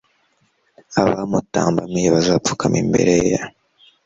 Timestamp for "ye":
3.27-3.37